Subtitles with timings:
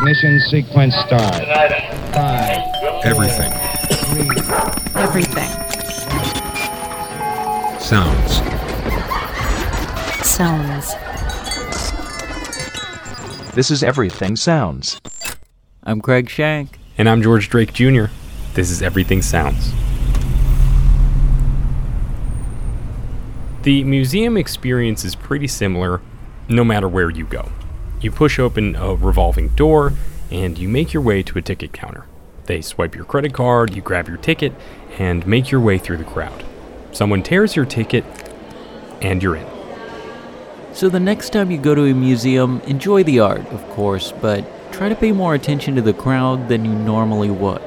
[0.00, 1.42] Ignition sequence start.
[2.12, 2.58] Five,
[3.02, 3.50] Everything.
[4.12, 4.28] three,
[4.94, 5.48] Everything.
[7.80, 8.32] Sounds.
[10.28, 10.94] Sounds.
[13.54, 15.00] This is Everything Sounds.
[15.84, 16.78] I'm Craig Shank.
[16.98, 18.04] And I'm George Drake Jr.
[18.52, 19.72] This is Everything Sounds.
[23.62, 26.02] The museum experience is pretty similar
[26.50, 27.50] no matter where you go.
[28.00, 29.94] You push open a revolving door
[30.30, 32.04] and you make your way to a ticket counter.
[32.44, 34.52] They swipe your credit card, you grab your ticket,
[34.98, 36.44] and make your way through the crowd.
[36.92, 38.04] Someone tears your ticket,
[39.02, 39.46] and you're in.
[40.72, 44.44] So the next time you go to a museum, enjoy the art, of course, but
[44.72, 47.62] try to pay more attention to the crowd than you normally would.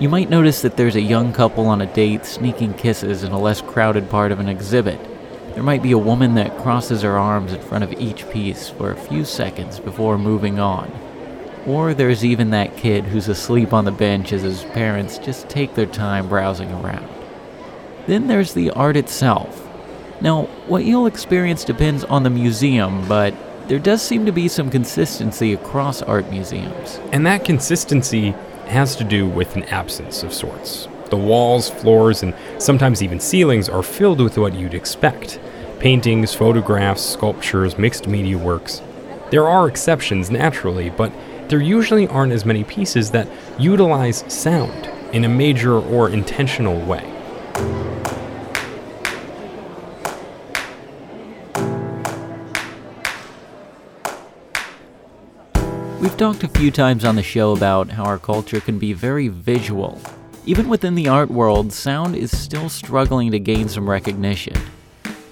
[0.00, 3.38] You might notice that there's a young couple on a date sneaking kisses in a
[3.38, 4.98] less crowded part of an exhibit.
[5.56, 8.90] There might be a woman that crosses her arms in front of each piece for
[8.90, 10.92] a few seconds before moving on.
[11.66, 15.74] Or there's even that kid who's asleep on the bench as his parents just take
[15.74, 17.08] their time browsing around.
[18.06, 19.66] Then there's the art itself.
[20.20, 23.32] Now, what you'll experience depends on the museum, but
[23.66, 27.00] there does seem to be some consistency across art museums.
[27.12, 28.32] And that consistency
[28.66, 30.86] has to do with an absence of sorts.
[31.08, 35.40] The walls, floors, and sometimes even ceilings are filled with what you'd expect
[35.78, 38.82] paintings, photographs, sculptures, mixed media works.
[39.30, 41.12] There are exceptions, naturally, but
[41.48, 47.12] there usually aren't as many pieces that utilize sound in a major or intentional way.
[56.00, 59.28] We've talked a few times on the show about how our culture can be very
[59.28, 60.00] visual.
[60.44, 64.54] Even within the art world, sound is still struggling to gain some recognition.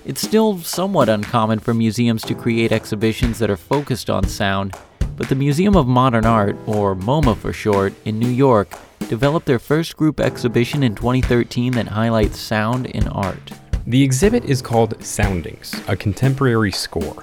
[0.07, 4.77] It's still somewhat uncommon for museums to create exhibitions that are focused on sound,
[5.17, 8.79] but the Museum of Modern Art, or MoMA for short, in New York,
[9.09, 13.53] developed their first group exhibition in 2013 that highlights sound in art.
[13.87, 17.23] The exhibit is called Soundings, a contemporary score.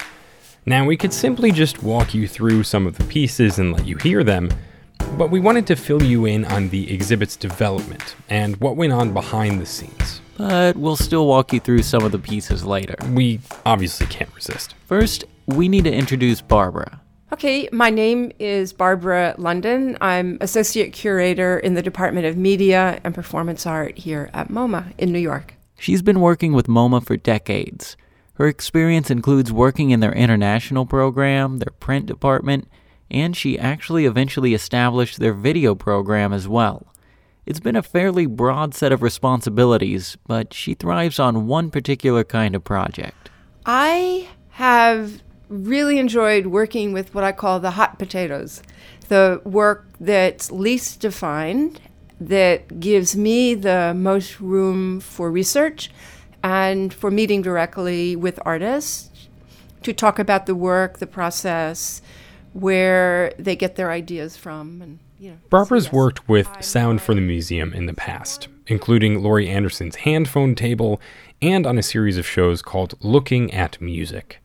[0.65, 3.97] Now, we could simply just walk you through some of the pieces and let you
[3.97, 4.49] hear them,
[5.19, 9.13] but we wanted to fill you in on the exhibit's development and what went on
[9.13, 10.20] behind the scenes.
[10.41, 12.95] But we'll still walk you through some of the pieces later.
[13.11, 14.73] We obviously can't resist.
[14.87, 16.99] First, we need to introduce Barbara.
[17.31, 19.99] Okay, my name is Barbara London.
[20.01, 25.11] I'm Associate Curator in the Department of Media and Performance Art here at MoMA in
[25.11, 25.53] New York.
[25.79, 27.95] She's been working with MoMA for decades.
[28.33, 32.67] Her experience includes working in their international program, their print department,
[33.11, 36.87] and she actually eventually established their video program as well.
[37.45, 42.55] It's been a fairly broad set of responsibilities, but she thrives on one particular kind
[42.55, 43.29] of project.
[43.65, 48.61] I have really enjoyed working with what I call the hot potatoes,
[49.07, 51.81] the work that's least defined,
[52.21, 55.89] that gives me the most room for research
[56.43, 59.09] and for meeting directly with artists
[59.81, 62.01] to talk about the work, the process,
[62.53, 65.37] where they get their ideas from, and you know.
[65.49, 69.97] Barbara's so yes, worked with sound for the museum in the past, including Laurie Anderson's
[69.97, 70.99] Handphone table
[71.41, 74.39] and on a series of shows called Looking at Music.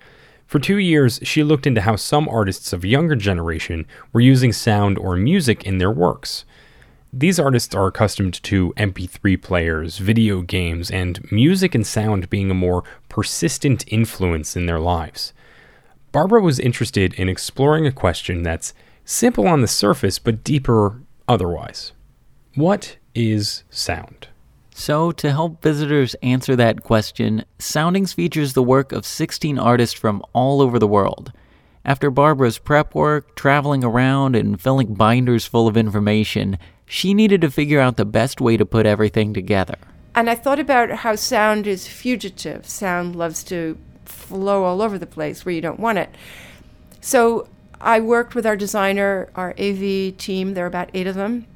[0.47, 4.99] For two years, she looked into how some artists of younger generation were using sound
[4.99, 6.45] or music in their works.
[7.13, 12.55] These artists are accustomed to MP3 players, video games, and music and sound being a
[12.55, 15.33] more persistent influence in their lives.
[16.13, 18.75] Barbara was interested in exploring a question that's
[19.07, 21.93] simple on the surface but deeper otherwise.
[22.55, 24.29] What is sound?
[24.75, 30.23] So, to help visitors answer that question, Soundings features the work of 16 artists from
[30.35, 31.33] all over the world.
[31.83, 37.51] After Barbara's prep work, traveling around, and filling binders full of information, she needed to
[37.51, 39.77] figure out the best way to put everything together.
[40.15, 42.67] And I thought about how sound is fugitive.
[42.67, 46.11] Sound loves to flow all over the place where you don't want it.
[47.01, 47.49] So
[47.81, 51.47] I worked with our designer, our AV team, there are about eight of them,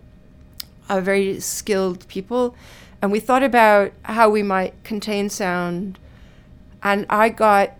[0.89, 2.55] uh, very skilled people.
[3.03, 5.99] And we thought about how we might contain sound.
[6.83, 7.73] And I got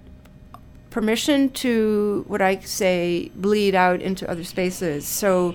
[0.91, 5.07] permission to, what I say, bleed out into other spaces.
[5.07, 5.55] So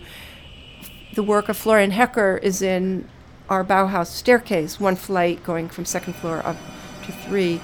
[1.16, 3.08] the work of Florian Hecker is in
[3.50, 6.58] our Bauhaus staircase, one flight going from second floor up
[7.06, 7.62] to three,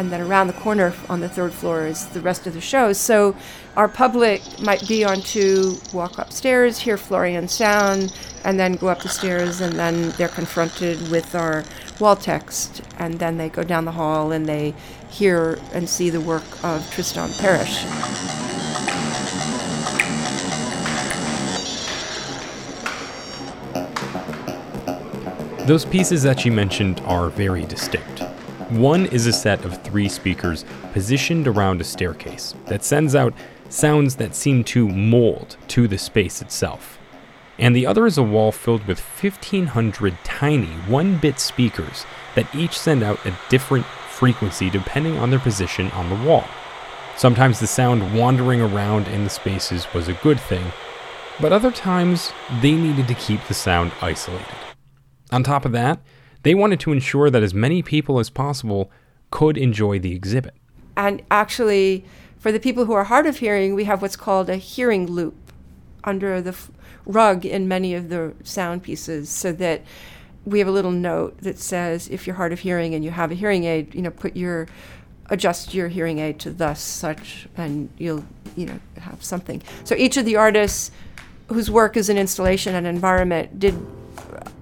[0.00, 2.90] and then around the corner on the third floor is the rest of the show.
[2.90, 3.36] So
[3.76, 9.02] our public might be on to walk upstairs, hear Florian sound, and then go up
[9.02, 11.64] the stairs, and then they're confronted with our
[11.98, 14.72] wall text, and then they go down the hall and they
[15.10, 17.84] hear and see the work of Tristan Perich.
[25.66, 28.29] Those pieces that you mentioned are very distinct.
[28.70, 33.34] One is a set of three speakers positioned around a staircase that sends out
[33.68, 36.96] sounds that seem to mold to the space itself.
[37.58, 42.06] And the other is a wall filled with 1,500 tiny one bit speakers
[42.36, 46.46] that each send out a different frequency depending on their position on the wall.
[47.16, 50.66] Sometimes the sound wandering around in the spaces was a good thing,
[51.40, 54.46] but other times they needed to keep the sound isolated.
[55.32, 56.00] On top of that,
[56.42, 58.90] they wanted to ensure that as many people as possible
[59.30, 60.54] could enjoy the exhibit.
[60.96, 62.04] And actually,
[62.38, 65.36] for the people who are hard of hearing, we have what's called a hearing loop
[66.04, 66.70] under the f-
[67.06, 69.82] rug in many of the sound pieces so that
[70.44, 73.30] we have a little note that says if you're hard of hearing and you have
[73.30, 74.66] a hearing aid, you know, put your
[75.28, 78.24] adjust your hearing aid to thus such and you'll,
[78.56, 79.62] you know, have something.
[79.84, 80.90] So each of the artists
[81.48, 83.74] whose work is an installation and environment did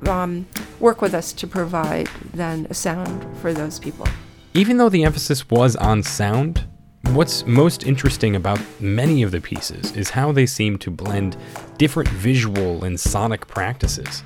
[0.06, 0.46] um,
[0.80, 4.06] work with us to provide then a sound for those people.
[4.54, 6.66] Even though the emphasis was on sound,
[7.12, 11.36] what's most interesting about many of the pieces is how they seem to blend
[11.76, 14.22] different visual and sonic practices.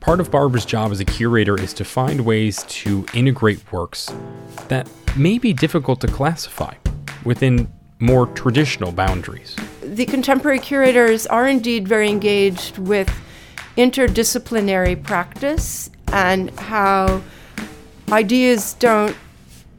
[0.00, 4.10] Part of Barbara's job as a curator is to find ways to integrate works
[4.68, 6.74] that may be difficult to classify
[7.24, 9.56] within more traditional boundaries.
[9.82, 13.12] The contemporary curators are indeed very engaged with
[13.80, 17.22] interdisciplinary practice and how
[18.12, 19.16] ideas don't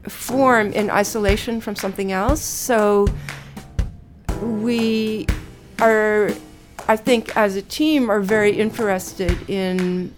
[0.07, 2.41] form in isolation from something else.
[2.41, 3.07] So
[4.41, 5.27] we
[5.79, 6.31] are,
[6.87, 10.11] I think, as a team, are very interested in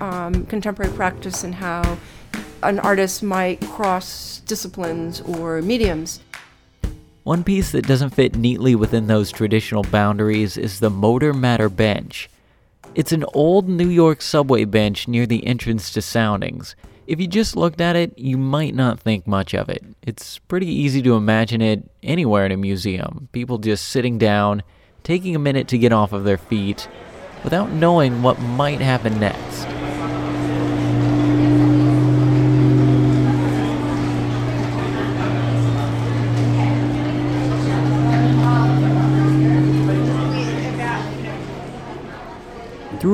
[0.00, 1.98] um, contemporary practice and how
[2.62, 6.20] an artist might cross disciplines or mediums.
[7.22, 12.30] One piece that doesn't fit neatly within those traditional boundaries is the Motor Matter Bench.
[12.96, 16.74] It's an old New York subway bench near the entrance to Soundings.
[17.06, 19.84] If you just looked at it, you might not think much of it.
[20.00, 23.28] It's pretty easy to imagine it anywhere in a museum.
[23.32, 24.62] People just sitting down,
[25.04, 26.88] taking a minute to get off of their feet,
[27.44, 29.75] without knowing what might happen next.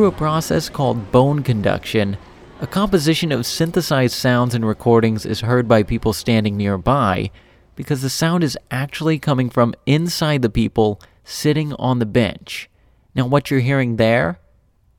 [0.03, 2.17] Through a process called bone conduction,
[2.61, 7.31] a composition of synthesized sounds and recordings is heard by people standing nearby
[7.77, 12.69] because the sound is actually coming from inside the people sitting on the bench.
[13.15, 14.41] Now, what you're hearing there?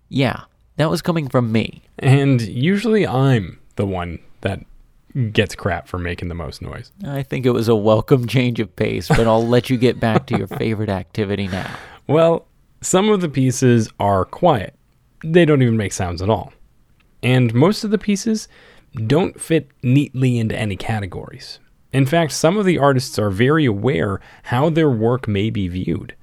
[0.08, 0.46] Yeah,
[0.78, 1.84] that was coming from me.
[2.00, 4.62] And usually I'm the one that
[5.34, 6.94] gets crap for making the most noise.
[7.06, 10.28] I think it was a welcome change of pace, but I'll let you get back
[10.28, 11.76] to your favorite activity now.
[12.08, 12.46] Well,
[12.80, 14.74] some of the pieces are quiet.
[15.24, 16.54] They don't even make sounds at all.
[17.22, 18.48] And most of the pieces
[19.08, 21.60] don't fit neatly into any categories.
[21.94, 26.16] In fact, some of the artists are very aware how their work may be viewed.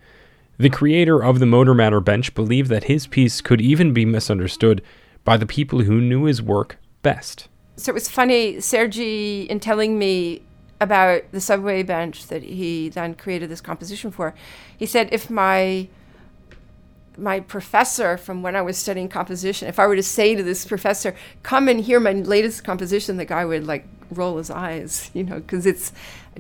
[0.59, 4.83] The creator of the Motor Matter bench believed that his piece could even be misunderstood
[5.25, 7.49] by the people who knew his work best.
[7.77, 10.43] So it was funny, Sergei, in telling me
[10.81, 14.35] about the subway bench that he then created this composition for,
[14.77, 15.89] he said, if my
[17.17, 20.65] my professor from when I was studying composition, if I were to say to this
[20.65, 25.25] professor, come and hear my latest composition, the guy would like roll his eyes, you
[25.25, 25.93] know, because it's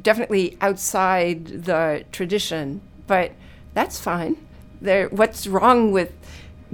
[0.03, 2.81] definitely outside the tradition.
[3.07, 3.33] But
[3.75, 4.37] that's fine.
[4.81, 6.13] There, what's wrong with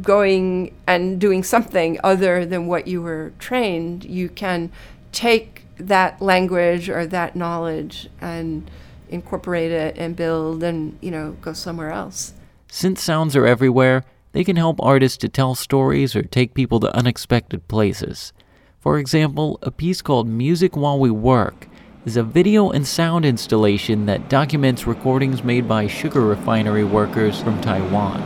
[0.00, 4.04] going and doing something other than what you were trained?
[4.04, 4.70] You can
[5.12, 8.70] take that language or that knowledge and
[9.08, 12.32] incorporate it and build and, you know, go somewhere else.
[12.68, 16.94] Since sounds are everywhere, they can help artists to tell stories or take people to
[16.94, 18.32] unexpected places.
[18.80, 21.68] For example, a piece called Music While We Work
[22.04, 27.60] is a video and sound installation that documents recordings made by sugar refinery workers from
[27.60, 28.20] Taiwan.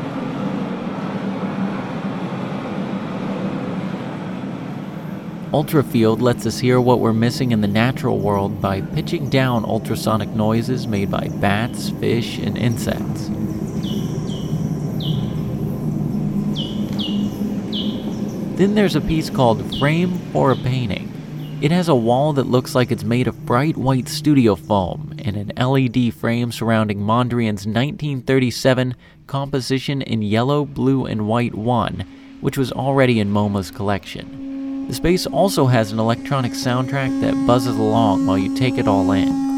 [5.53, 10.29] Ultrafield lets us hear what we're missing in the natural world by pitching down ultrasonic
[10.29, 13.29] noises made by bats, fish, and insects.
[18.61, 21.59] Then there's a piece called Frame for a Painting.
[21.63, 25.35] It has a wall that looks like it's made of bright white studio foam and
[25.35, 32.05] an LED frame surrounding Mondrian's 1937 composition in yellow, blue, and white 1,
[32.43, 34.87] which was already in MoMA's collection.
[34.89, 39.11] The space also has an electronic soundtrack that buzzes along while you take it all
[39.13, 39.50] in.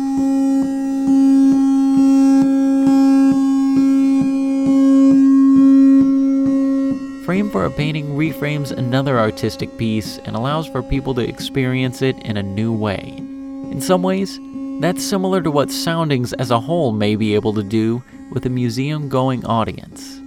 [7.24, 12.18] Frame for a Painting reframes another artistic piece and allows for people to experience it
[12.24, 13.14] in a new way.
[13.16, 14.40] In some ways,
[14.80, 18.02] that's similar to what Soundings as a whole may be able to do
[18.32, 20.20] with a museum going audience.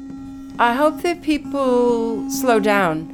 [0.57, 3.11] I hope that people slow down.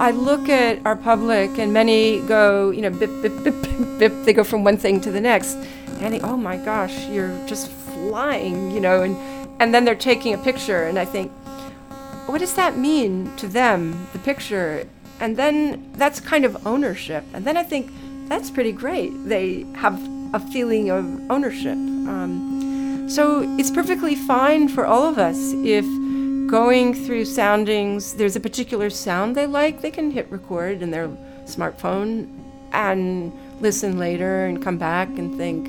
[0.00, 4.24] I look at our public, and many go, you know, bip, bip, bip, bip, bip.
[4.24, 5.54] They go from one thing to the next.
[6.00, 9.16] And think, oh my gosh, you're just flying, you know, and,
[9.60, 11.30] and then they're taking a picture, and I think,
[12.26, 14.86] what does that mean to them, the picture?
[15.20, 17.24] And then that's kind of ownership.
[17.32, 17.90] And then I think
[18.28, 19.10] that's pretty great.
[19.24, 20.00] They have
[20.34, 21.74] a feeling of ownership.
[21.74, 25.84] Um, so it's perfectly fine for all of us if
[26.48, 31.08] going through soundings, there's a particular sound they like, they can hit record in their
[31.44, 32.28] smartphone
[32.72, 35.68] and listen later and come back and think,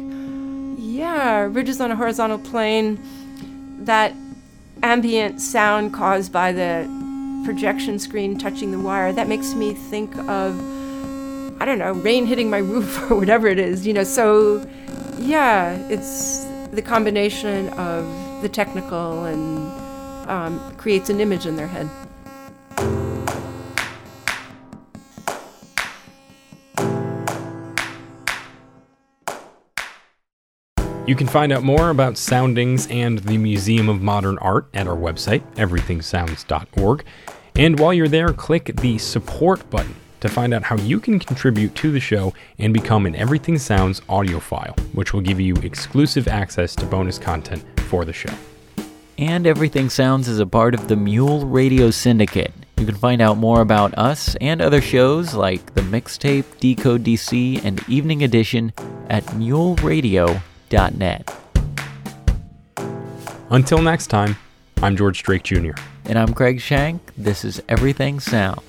[0.79, 2.99] yeah, ridges on a horizontal plane,
[3.79, 4.13] that
[4.83, 6.87] ambient sound caused by the
[7.45, 10.59] projection screen touching the wire, that makes me think of,
[11.61, 14.03] I don't know, rain hitting my roof or whatever it is, you know.
[14.03, 14.67] So,
[15.17, 21.89] yeah, it's the combination of the technical and um, creates an image in their head.
[31.07, 34.97] You can find out more about Soundings and the Museum of Modern Art at our
[34.97, 37.05] website, everythingsounds.org.
[37.55, 41.73] And while you're there, click the support button to find out how you can contribute
[41.75, 46.75] to the show and become an Everything Sounds audiophile, which will give you exclusive access
[46.75, 48.33] to bonus content for the show.
[49.17, 52.51] And Everything Sounds is a part of the Mule Radio Syndicate.
[52.75, 57.63] You can find out more about us and other shows like the Mixtape, Decode DC,
[57.63, 58.73] and Evening Edition
[59.09, 60.41] at muleradio.com
[63.49, 64.35] Until next time,
[64.83, 65.71] I'm George Drake Jr.
[66.05, 67.13] And I'm Craig Shank.
[67.15, 68.66] This is Everything Sounds.